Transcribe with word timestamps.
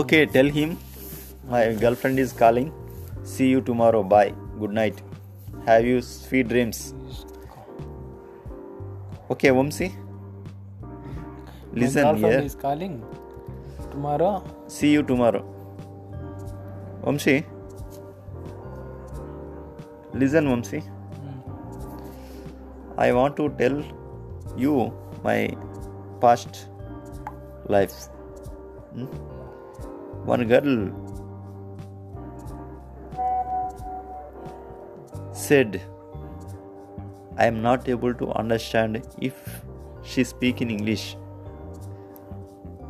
Okay, 0.00 0.24
tell 0.24 0.46
him 0.48 0.78
my 1.50 1.74
girlfriend 1.74 2.18
is 2.18 2.32
calling. 2.32 2.72
See 3.24 3.48
you 3.48 3.60
tomorrow. 3.60 4.02
Bye. 4.02 4.32
Good 4.58 4.70
night. 4.72 5.02
Have 5.66 5.84
you 5.84 6.00
sweet 6.00 6.48
dreams. 6.48 6.94
Okay, 9.30 9.50
Vamsi. 9.50 9.88
Listen 11.74 12.04
My 12.04 12.12
girlfriend 12.12 12.34
here. 12.36 12.46
is 12.50 12.54
calling 12.54 12.94
tomorrow. 13.90 14.30
See 14.66 14.92
you 14.92 15.02
tomorrow. 15.02 15.42
Vamsi. 17.04 17.44
Listen, 20.14 20.46
Vamsi. 20.54 20.82
I 22.96 23.12
want 23.12 23.36
to 23.36 23.50
tell 23.60 23.78
you 24.56 24.90
my 25.22 25.54
past 26.22 26.66
life. 27.68 27.92
Hmm? 28.94 29.06
One 30.24 30.46
girl 30.46 30.90
said, 35.32 35.80
I 37.36 37.46
am 37.46 37.60
not 37.62 37.88
able 37.88 38.14
to 38.14 38.30
understand 38.32 39.02
if 39.20 39.34
she 40.02 40.22
speak 40.22 40.60
in 40.60 40.70
English. 40.70 41.16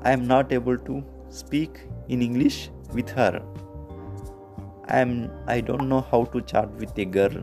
I 0.03 0.13
am 0.13 0.27
not 0.27 0.53
able 0.53 0.77
to 0.77 1.03
speak 1.31 1.81
in 2.09 2.21
English 2.21 2.71
with 2.93 3.09
her. 3.11 3.43
I 4.89 4.99
am 4.99 5.31
I 5.47 5.61
don't 5.61 5.89
know 5.89 6.01
how 6.01 6.25
to 6.37 6.43
chat 6.43 6.71
with 6.73 6.99
a 6.99 7.05
girl. 7.05 7.43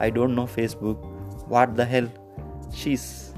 I 0.00 0.10
don't 0.10 0.34
know 0.34 0.46
Facebook. 0.46 1.04
What 1.48 1.76
the 1.76 1.84
hell? 1.84 2.08
She's 2.72 3.34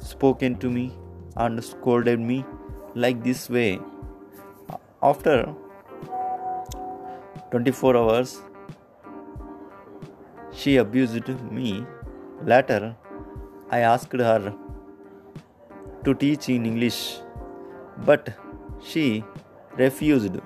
spoken 0.00 0.56
to 0.60 0.70
me 0.70 0.92
and 1.36 1.62
scolded 1.62 2.20
me 2.20 2.44
like 2.94 3.22
this 3.22 3.50
way. 3.50 3.80
After 5.04 5.52
24 7.50 7.96
hours, 7.96 8.40
she 10.52 10.76
abused 10.76 11.28
me. 11.50 11.84
Later, 12.44 12.94
I 13.68 13.80
asked 13.80 14.12
her 14.12 14.54
to 16.04 16.14
teach 16.14 16.48
in 16.48 16.66
English, 16.66 17.18
but 18.06 18.32
she 18.80 19.24
refused 19.76 20.38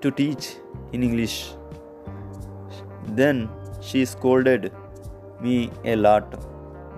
to 0.00 0.10
teach 0.10 0.56
in 0.92 1.04
English. 1.04 1.54
Then 3.06 3.48
she 3.80 4.04
scolded 4.04 4.72
me 5.40 5.70
a 5.84 5.94
lot. 5.94 6.34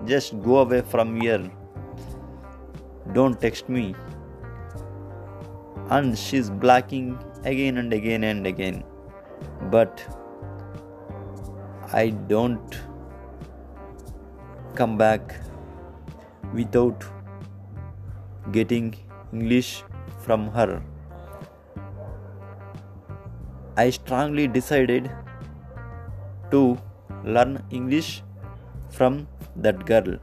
Just 0.07 0.41
go 0.41 0.57
away 0.57 0.81
from 0.81 1.21
here. 1.21 1.51
Don't 3.13 3.39
text 3.39 3.69
me. 3.69 3.93
And 5.95 6.17
she's 6.17 6.49
blacking 6.49 7.07
again 7.43 7.77
and 7.77 7.91
again 7.91 8.23
and 8.23 8.47
again. 8.47 8.83
But 9.69 10.03
I 11.93 12.11
don't 12.29 12.77
come 14.75 14.97
back 14.97 15.35
without 16.53 17.03
getting 18.53 18.95
English 19.33 19.83
from 20.19 20.47
her. 20.51 20.81
I 23.75 23.89
strongly 23.89 24.47
decided 24.47 25.11
to 26.51 26.77
learn 27.25 27.63
English 27.69 28.23
from 28.89 29.27
that 29.57 29.85
girl. 29.85 30.17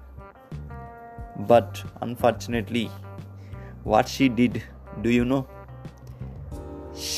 But 1.52 1.84
unfortunately, 2.00 2.90
what 3.84 4.08
she 4.08 4.28
did, 4.28 4.62
do 5.02 5.10
you 5.10 5.24
know? 5.24 5.46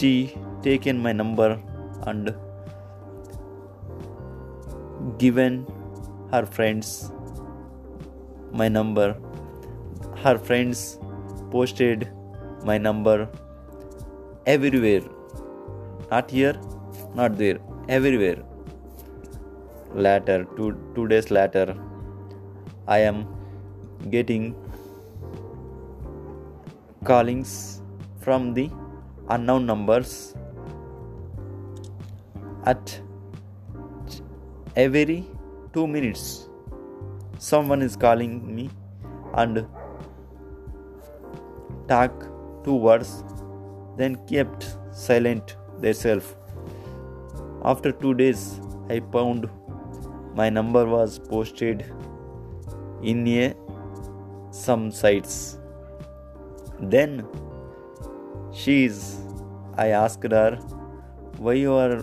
She 0.01 0.35
taken 0.63 1.03
my 1.03 1.13
number 1.13 1.61
and 2.07 2.35
given 5.19 5.67
her 6.33 6.47
friends 6.47 7.13
my 8.51 8.69
number. 8.69 9.09
Her 10.23 10.39
friends 10.39 10.99
posted 11.51 12.09
my 12.65 12.79
number 12.79 13.29
everywhere. 14.47 15.03
Not 16.11 16.31
here, 16.31 16.57
not 17.15 17.37
there, 17.37 17.59
everywhere. 17.89 18.43
Later, 19.95 20.45
two, 20.57 20.75
two 20.95 21.09
days 21.09 21.31
later, 21.31 21.77
I 22.89 23.01
am 23.01 23.27
getting 24.09 24.55
callings 27.05 27.83
from 28.21 28.55
the 28.55 28.71
unknown 29.31 29.67
numbers 29.67 30.35
at 32.65 33.01
every 34.77 35.25
two 35.73 35.87
minutes. 35.87 36.49
Someone 37.39 37.83
is 37.83 37.97
calling 37.97 38.55
me 38.55 38.71
and 39.35 39.67
talk 41.89 42.13
two 42.65 42.75
words 42.75 43.25
then 43.97 44.17
kept 44.27 44.77
silent 44.93 45.57
themselves. 45.79 46.35
After 47.65 47.93
two 47.93 48.15
days 48.15 48.61
i 48.89 49.01
found 49.13 49.49
my 50.35 50.49
number 50.51 50.85
was 50.87 51.19
posted 51.19 51.85
in 53.03 53.27
a 53.29 53.55
some 54.51 54.91
sites. 54.91 55.59
Then 56.81 57.27
she 58.53 58.85
is 58.85 59.20
i 59.77 59.89
asked 59.89 60.33
her 60.33 60.59
why 61.39 61.53
you 61.55 61.73
are 61.73 62.03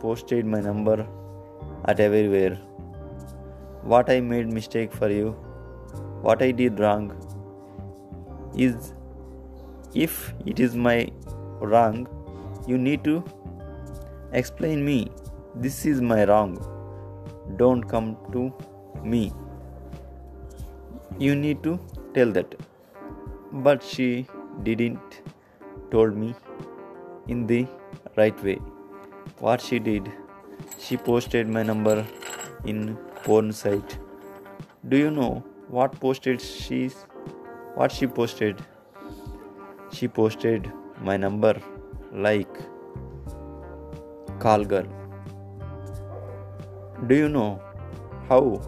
posted 0.00 0.46
my 0.46 0.60
number 0.60 1.06
at 1.84 2.00
everywhere? 2.00 2.56
What 3.82 4.10
i 4.10 4.20
made 4.20 4.52
mistake 4.52 4.92
for 4.92 5.08
you? 5.08 5.30
What 6.22 6.42
i 6.42 6.50
did 6.50 6.80
wrong? 6.80 7.12
Is 8.56 8.94
if 9.94 10.34
it 10.44 10.60
is 10.60 10.74
my 10.74 11.08
wrong 11.60 12.06
you 12.66 12.76
need 12.76 13.04
to 13.04 13.22
explain 14.32 14.84
me. 14.84 15.10
This 15.54 15.86
is 15.86 16.00
my 16.00 16.24
wrong. 16.24 16.56
Don't 17.56 17.82
come 17.82 18.16
to 18.32 18.52
me. 19.04 19.32
You 21.18 21.36
need 21.36 21.62
to 21.62 21.78
tell 22.14 22.32
that. 22.32 22.54
But 23.52 23.82
she 23.82 24.26
didn't 24.64 25.22
told 25.90 26.16
me 26.16 26.34
in 27.28 27.46
the 27.46 27.66
right 28.16 28.42
way. 28.42 28.56
What 29.38 29.60
she 29.60 29.78
did 29.78 30.12
she 30.78 30.96
posted 30.96 31.48
my 31.48 31.62
number 31.62 32.06
in 32.64 32.96
porn 33.24 33.52
site. 33.52 33.98
Do 34.88 34.96
you 34.96 35.10
know 35.10 35.44
what 35.68 35.98
posted 36.00 36.40
she 36.40 36.90
what 37.74 37.92
she 37.92 38.06
posted? 38.06 38.62
She 39.92 40.08
posted 40.08 40.70
my 41.00 41.16
number 41.16 41.56
like 42.12 42.62
call 44.38 44.64
girl 44.64 44.86
do 47.08 47.14
you 47.14 47.28
know 47.28 47.60
how 48.28 48.60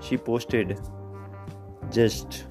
she 0.00 0.16
posted? 0.16 0.78
Just 1.92 2.46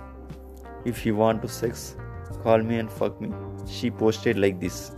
if 0.85 1.05
you 1.05 1.15
want 1.15 1.41
to 1.41 1.47
sex 1.47 1.95
call 2.43 2.59
me 2.59 2.77
and 2.77 2.91
fuck 2.91 3.19
me. 3.19 3.31
She 3.65 3.89
posted 3.89 4.37
like 4.37 4.59
this 4.59 4.91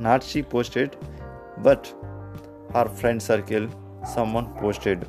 not 0.00 0.22
she 0.22 0.42
posted 0.42 0.96
but 1.62 1.92
her 2.74 2.88
friend 2.88 3.22
circle 3.22 3.68
someone 4.14 4.46
posted. 4.54 5.06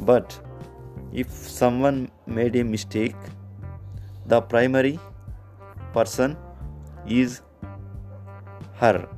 But 0.00 0.38
if 1.12 1.30
someone 1.30 2.10
made 2.26 2.56
a 2.56 2.64
mistake 2.64 3.16
the 4.26 4.40
primary 4.40 4.98
person 5.92 6.36
is 7.06 7.42
her. 8.80 9.08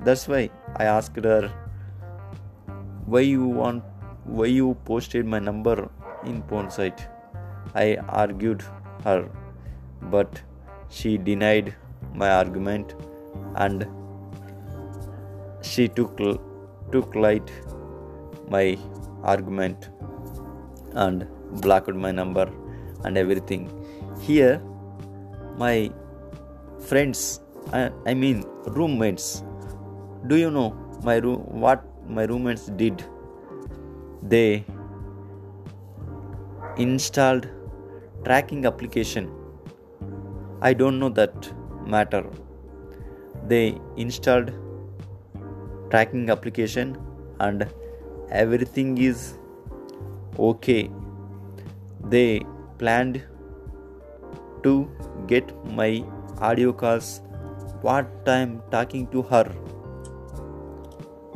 That's 0.00 0.28
why 0.28 0.50
i 0.76 0.84
asked 0.84 1.24
her 1.24 1.50
why 3.06 3.20
you 3.20 3.44
want 3.44 3.82
why 4.24 4.46
you 4.46 4.76
posted 4.84 5.26
my 5.26 5.38
number 5.38 5.88
in 6.24 6.42
porn 6.42 6.70
site? 6.70 7.08
I 7.74 7.96
argued 8.08 8.62
her 9.04 9.28
but 10.02 10.40
she 10.88 11.16
denied 11.18 11.74
my 12.14 12.30
argument 12.30 12.94
and 13.64 13.86
she 15.62 15.88
took 15.88 16.22
took 16.92 17.14
light 17.14 17.50
my 18.56 18.78
argument 19.22 19.90
and 20.94 21.26
blocked 21.62 21.94
my 22.06 22.12
number 22.12 22.46
and 23.04 23.18
everything. 23.18 23.64
Here 24.20 24.62
my 25.64 25.90
friends 26.88 27.40
I, 27.72 27.90
I 28.06 28.14
mean 28.14 28.44
roommates 28.78 29.42
do 30.28 30.36
you 30.36 30.50
know 30.50 30.68
my 31.08 31.16
room 31.16 31.60
what 31.64 31.84
my 32.08 32.24
roommates 32.24 32.66
did? 32.82 33.04
They 34.22 34.64
installed 36.76 37.48
tracking 38.24 38.66
application. 38.66 39.30
I 40.60 40.72
don't 40.72 40.98
know 40.98 41.08
that 41.10 41.52
matter. 41.86 42.24
They 43.48 43.78
installed 43.96 44.52
tracking 45.90 46.30
application 46.30 46.96
and 47.40 47.66
everything 48.30 48.98
is 48.98 49.38
okay. 50.38 50.90
They 52.04 52.42
planned 52.78 53.22
to 54.62 54.90
get 55.26 55.52
my 55.64 56.04
audio 56.40 56.72
calls 56.72 57.20
what 57.82 58.28
I'm 58.28 58.62
talking 58.70 59.06
to 59.08 59.22
her. 59.22 59.44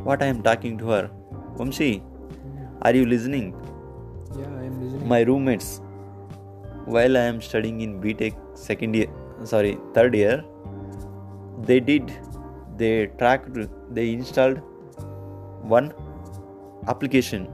What 0.09 0.23
I 0.23 0.27
am 0.27 0.43
talking 0.43 0.79
to 0.79 0.89
her. 0.89 1.11
Vamshi, 1.57 2.03
are 2.83 2.95
you 2.95 3.07
listening? 3.07 3.55
Yeah, 4.37 4.47
I 4.59 4.65
am 4.65 4.81
listening. 4.83 5.09
My 5.09 5.21
roommates, 5.23 5.81
while 6.87 7.17
I 7.17 7.21
am 7.21 7.41
studying 7.41 7.83
in 7.83 8.01
BTech 8.01 8.35
second 8.55 8.95
year, 8.95 9.09
sorry, 9.45 9.79
third 9.95 10.15
year, 10.15 10.43
they 11.71 11.81
did, 11.81 12.13
they 12.77 12.93
tracked, 13.19 13.59
they 13.95 14.13
installed 14.13 14.59
one 15.75 15.93
application 16.89 17.49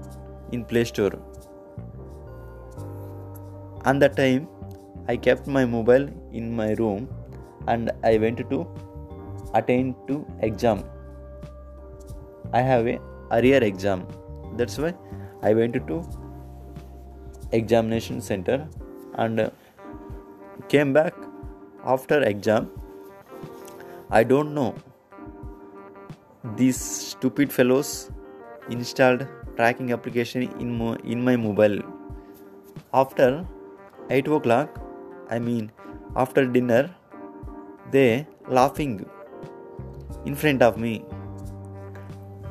in 0.52 0.64
Play 0.64 0.84
Store. 0.84 1.14
And 3.84 4.00
that 4.02 4.16
time, 4.16 4.48
I 5.08 5.16
kept 5.16 5.46
my 5.46 5.64
mobile 5.64 6.08
in 6.32 6.54
my 6.60 6.72
room 6.74 7.08
and 7.68 7.90
I 8.02 8.16
went 8.18 8.38
to 8.50 8.66
attend 9.54 9.94
to 10.08 10.26
exam. 10.40 10.82
I 12.52 12.60
have 12.60 12.86
a 12.86 12.98
arrear 13.30 13.62
exam. 13.62 14.06
That's 14.56 14.78
why 14.78 14.94
I 15.42 15.54
went 15.54 15.74
to 15.74 16.02
examination 17.52 18.20
center 18.20 18.68
and 19.14 19.50
came 20.68 20.92
back 20.92 21.14
after 21.84 22.22
exam. 22.22 22.70
I 24.10 24.22
don't 24.22 24.54
know. 24.54 24.74
These 26.56 26.80
stupid 26.80 27.52
fellows 27.52 28.10
installed 28.70 29.26
tracking 29.56 29.92
application 29.92 30.42
in 30.60 30.78
mo- 30.78 30.98
in 31.02 31.24
my 31.24 31.34
mobile. 31.34 31.80
After 32.94 33.44
eight 34.10 34.28
o'clock, 34.28 34.78
I 35.28 35.40
mean 35.40 35.72
after 36.14 36.46
dinner, 36.46 36.94
they 37.90 38.26
laughing 38.48 39.04
in 40.24 40.36
front 40.36 40.62
of 40.62 40.78
me. 40.78 41.04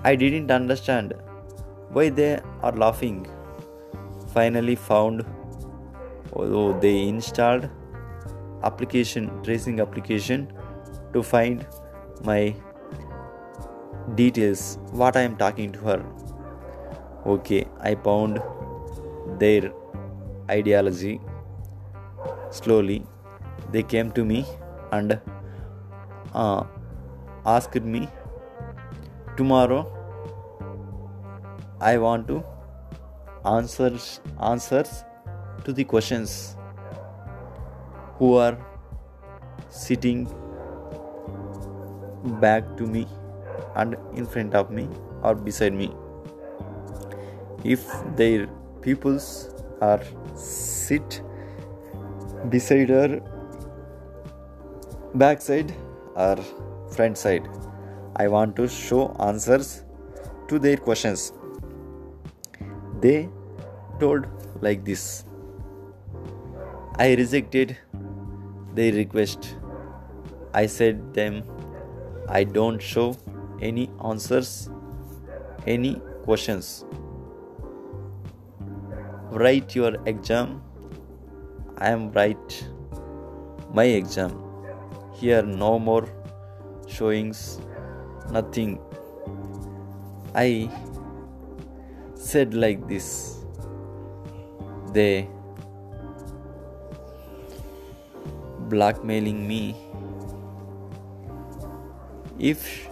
I 0.04 0.16
didn't 0.16 0.52
understand 0.52 1.13
why 1.92 2.10
they 2.10 2.40
are 2.63 2.74
laughing. 2.74 3.25
Finally 4.34 4.75
found 4.75 5.25
although 6.34 6.78
they 6.81 7.07
installed 7.07 7.69
application 8.63 9.31
tracing 9.44 9.80
application 9.80 10.48
to 11.16 11.24
find 11.24 11.66
my 12.24 12.56
details 14.16 14.78
what 14.92 15.18
I 15.18 15.22
am 15.22 15.38
talking 15.38 15.72
to 15.72 15.80
her. 15.80 16.06
Okay, 17.26 17.66
I 17.82 17.96
found 17.96 18.42
their 19.40 19.72
ideology 20.50 21.20
slowly 22.52 23.04
they 23.72 23.84
came 23.84 24.12
to 24.12 24.24
me 24.24 24.46
and 24.92 25.20
uh, 26.34 26.64
asked 27.46 27.82
me 27.96 28.08
tomorrow 29.38 29.82
i 31.82 31.98
want 31.98 32.28
to 32.28 32.38
answers 33.54 34.22
answers 34.52 35.04
to 35.66 35.74
the 35.74 35.84
questions 35.84 36.56
who 38.20 38.34
are 38.46 38.58
sitting 39.70 40.28
back 42.42 42.75
to 42.77 42.86
me 42.86 43.07
and 43.75 43.95
in 44.13 44.25
front 44.25 44.54
of 44.56 44.72
me 44.72 44.88
or 45.22 45.36
beside 45.36 45.74
me. 45.74 45.92
If 47.63 47.86
their 48.16 48.48
pupils 48.81 49.54
are 49.81 50.01
sit 50.36 51.22
beside 52.50 52.89
her 52.89 53.22
backside 55.16 55.74
or 56.16 56.38
front 56.95 57.18
side 57.18 57.48
i 58.18 58.28
want 58.28 58.56
to 58.56 58.68
show 58.68 59.16
answers 59.19 59.83
to 60.48 60.60
their 60.60 60.78
questions. 60.78 61.33
They 63.01 63.30
told 64.00 64.28
like 64.62 64.86
this. 64.86 65.25
I 66.98 67.16
rejected 67.16 67.78
their 68.74 68.94
request. 68.94 69.56
I 70.54 70.66
said 70.68 71.13
them 71.13 71.44
i 72.30 72.44
don't 72.44 72.81
show 72.81 73.16
any 73.62 73.89
answers 74.04 74.69
any 75.68 76.01
questions. 76.24 76.86
Write 79.31 79.75
your 79.75 79.95
exam. 80.06 80.62
I 81.77 81.89
am 81.89 82.12
write 82.12 82.68
my 83.74 83.86
exam. 83.86 84.42
Here 85.13 85.42
no 85.42 85.77
more 85.80 86.07
showings 86.88 87.60
nothing. 88.31 88.80
I 90.33 90.69
said 92.16 92.54
like 92.54 92.88
this. 92.88 93.45
They 94.94 95.28
blackmailing 98.69 99.48
me 99.48 99.75
if 102.40 102.88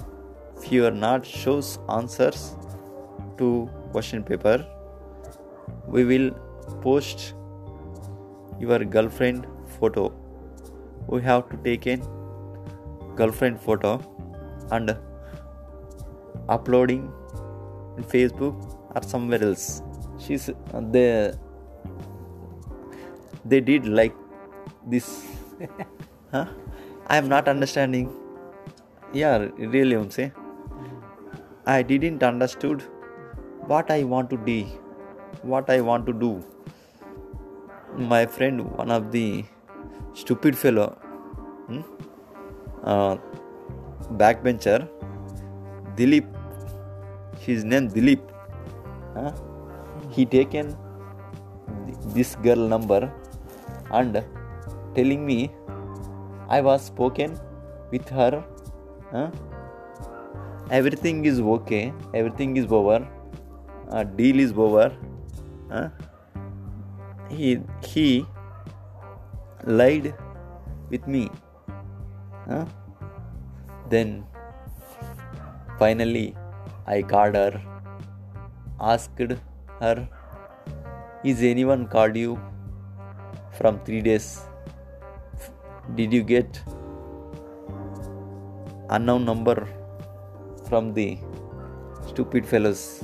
you 0.69 0.86
are 0.86 0.92
not 0.92 1.25
shows 1.25 1.78
answers 1.90 2.56
to 3.38 3.69
question 3.92 4.24
paper 4.24 4.66
we 5.88 6.04
will 6.06 6.31
post 6.81 7.34
your 8.60 8.80
girlfriend 8.86 9.48
photo. 9.80 10.12
We 11.07 11.22
have 11.22 11.50
to 11.50 11.57
take 11.57 11.86
a 11.88 11.98
girlfriend 13.16 13.60
photo 13.60 14.01
and 14.72 14.95
uploading 16.50 17.12
in 17.98 18.04
facebook 18.04 18.56
or 18.96 19.04
somewhere 19.04 19.44
else. 19.44 19.81
She's 20.18 20.50
uh, 20.50 20.81
they 20.92 21.34
they 23.46 23.62
did 23.62 23.86
like 23.86 24.15
this. 24.88 25.25
Huh? 26.32 26.48
I 27.06 27.17
am 27.17 27.27
not 27.29 27.48
understanding 27.48 28.08
yeah 29.13 29.46
really 29.74 29.96
i 31.74 31.82
didn't 31.82 32.24
understood 32.24 32.84
what 33.72 33.91
i 33.91 34.03
want 34.03 34.29
to 34.29 34.38
do 34.38 34.55
what 35.51 35.70
i 35.70 35.79
want 35.89 36.05
to 36.08 36.13
do 36.13 36.32
my 38.13 38.25
friend 38.25 38.63
one 38.77 38.89
of 38.96 39.12
the 39.12 39.43
stupid 40.13 40.58
fellow 40.58 40.88
hmm? 41.67 41.82
uh, 42.84 43.15
backbencher 44.22 44.79
dilip 46.00 46.25
his 47.46 47.63
name 47.63 47.89
dilip 47.98 48.24
huh? 49.17 49.32
he 50.10 50.25
taken 50.25 50.75
this 52.17 52.36
girl 52.48 52.67
number 52.75 53.01
and 53.91 54.24
telling 54.96 55.24
me 55.24 55.51
i 56.50 56.60
was 56.62 56.84
spoken 56.91 57.39
with 57.91 58.10
her 58.10 58.43
huh? 59.13 59.29
everything 60.79 61.25
is 61.32 61.39
okay 61.55 61.84
everything 62.13 62.58
is 62.62 62.72
over 62.79 63.00
uh, 63.91 64.03
deal 64.20 64.39
is 64.46 64.53
over 64.67 64.86
huh? 65.72 65.88
he 67.29 67.60
he 67.93 68.08
lied 69.82 70.13
with 70.89 71.08
me 71.15 71.24
huh? 72.48 72.65
then 73.89 74.15
finally 75.84 76.27
i 76.96 77.01
called 77.13 77.36
her 77.36 77.62
asked 78.93 79.22
her 79.84 79.96
is 81.32 81.43
anyone 81.50 81.86
called 81.88 82.17
you 82.24 82.39
from 83.58 83.79
3 83.86 84.01
days 84.08 84.27
did 86.00 86.13
you 86.17 86.24
get 86.32 86.63
unknown 88.90 89.25
number 89.25 89.68
from 90.68 90.94
the 90.94 91.18
stupid 92.08 92.46
fellows 92.46 93.04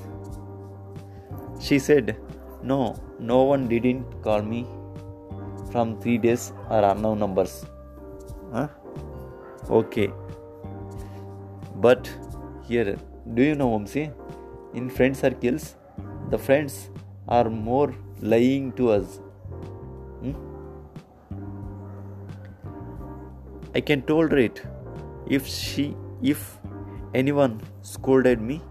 she 1.60 1.80
said 1.80 2.16
no 2.64 2.96
no 3.20 3.44
one 3.44 3.68
didn't 3.68 4.06
call 4.24 4.42
me 4.42 4.66
from 5.72 6.00
3 6.02 6.18
days 6.18 6.52
or 6.70 6.82
unknown 6.84 7.20
numbers. 7.20 7.66
Huh? 8.54 8.68
okay. 9.70 10.12
But 11.76 12.10
here 12.68 12.98
do 13.34 13.44
you 13.44 13.56
know 13.56 13.70
Vamsi 13.74 14.12
in 14.74 14.90
friend 14.90 15.16
circles 15.16 15.76
the 16.32 16.38
friends 16.38 16.90
are 17.28 17.50
more 17.50 17.94
lying 18.22 18.72
to 18.74 18.92
us. 18.92 19.20
Hmm? 20.22 20.36
I 23.76 23.82
can 23.82 24.02
tolerate 24.02 24.62
if 25.30 25.48
she 25.48 25.96
if 26.22 26.58
anyone 27.14 27.62
scolded 27.82 28.42
me 28.42 28.62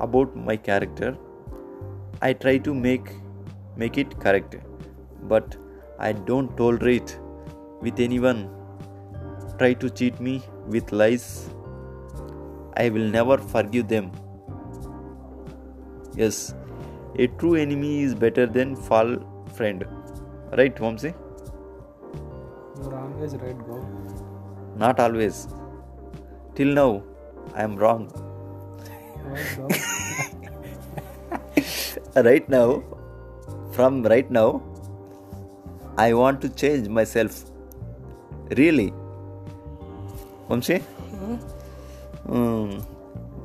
about 0.00 0.36
my 0.36 0.56
character. 0.56 1.16
I 2.22 2.32
try 2.32 2.58
to 2.58 2.74
make 2.74 3.10
make 3.76 3.96
it 3.98 4.18
correct, 4.20 4.56
but 5.22 5.56
I 5.98 6.12
don't 6.12 6.56
tolerate 6.56 7.18
with 7.80 8.00
anyone 8.00 8.50
try 9.58 9.72
to 9.74 9.90
cheat 9.90 10.20
me 10.20 10.42
with 10.66 10.92
lies. 10.92 11.50
I 12.76 12.88
will 12.88 13.08
never 13.16 13.38
forgive 13.38 13.88
them. 13.88 14.10
Yes, 16.14 16.54
a 17.16 17.26
true 17.26 17.54
enemy 17.54 18.02
is 18.02 18.14
better 18.14 18.46
than 18.46 18.76
fall 18.76 19.16
friend. 19.54 19.84
Right, 20.58 20.74
Vamsi? 20.74 21.14
You're 22.82 22.96
always 22.98 23.34
right, 23.36 23.58
bro. 23.58 23.80
Not 24.76 25.00
always. 25.00 25.46
Till 26.60 26.74
now, 26.74 27.02
I 27.54 27.62
am 27.62 27.74
wrong. 27.76 28.02
Right 32.26 32.46
now, 32.54 32.82
from 33.72 34.02
right 34.02 34.30
now, 34.30 34.60
I 35.96 36.12
want 36.12 36.42
to 36.42 36.50
change 36.62 36.90
myself. 36.98 37.38
Really. 38.58 38.92
Vamsi? 40.50 40.76
Hmm. 42.26 42.74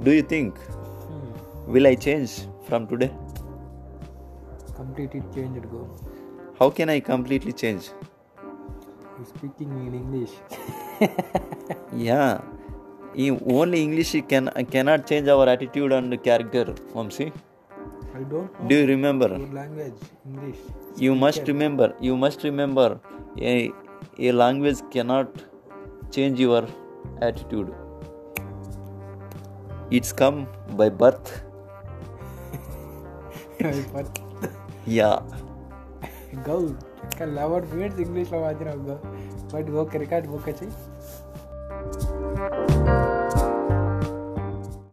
do 0.08 0.16
you 0.18 0.26
think 0.34 0.60
Hmm. 0.66 1.72
will 1.78 1.88
I 1.92 1.94
change 2.08 2.34
from 2.68 2.90
today? 2.92 3.10
Completely 4.82 5.24
changed, 5.38 5.70
bro. 5.70 5.86
How 6.60 6.70
can 6.82 6.94
I 6.96 7.00
completely 7.14 7.56
change? 7.64 7.90
You're 8.42 9.32
speaking 9.32 9.72
in 9.88 9.94
English. 10.02 10.36
Yeah, 12.10 12.42
only 13.61 13.83
English 13.87 14.13
can 14.33 14.47
cannot 14.75 15.07
change 15.11 15.29
our 15.35 15.47
attitude 15.55 15.93
and 15.93 16.17
character. 16.29 16.65
Vamsi, 16.95 17.27
I 18.15 18.23
don't 18.33 18.33
know 18.33 18.69
do 18.69 18.75
you 18.81 18.87
remember? 18.87 19.29
your 19.37 19.53
language, 19.61 20.01
English. 20.31 20.61
You 21.07 21.15
must 21.15 21.47
remember. 21.53 21.89
You 22.01 22.17
must 22.17 22.43
remember. 22.45 22.89
A, 23.53 23.73
a 24.19 24.33
language 24.33 24.81
cannot 24.95 25.29
change 26.11 26.41
your 26.41 26.63
attitude. 27.21 27.71
It's 29.91 30.13
come 30.13 30.47
by 30.81 30.89
birth. 31.03 31.29
but 33.95 34.19
Yeah. 34.87 35.19
go. 36.45 36.57
Can 37.19 37.35
level 37.35 37.63
minutes 37.73 37.99
English 38.05 38.31
లో 38.35 38.39
మాత్రం 38.47 38.79
go. 38.89 38.97
But 39.53 39.69
okay 39.83 39.99
record 40.03 40.27
book 40.33 40.47
వచ్చి 40.51 40.67